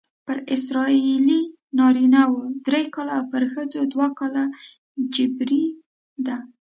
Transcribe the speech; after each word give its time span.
پر 0.25 0.37
اسرائیلي 0.55 1.41
نارینه 1.77 2.21
وو 2.31 2.41
درې 2.67 2.81
کاله 2.95 3.13
او 3.19 3.23
پر 3.31 3.43
ښځو 3.53 3.81
دوه 3.93 4.07
کاله 4.19 4.43
جبری 5.15 5.65
ده. 6.25 6.37